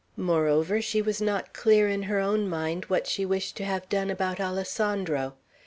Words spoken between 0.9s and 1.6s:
was not